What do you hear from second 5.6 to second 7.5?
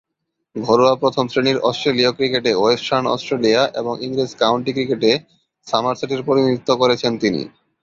সমারসেটের প্রতিনিধিত্ব করেছেন তিনি।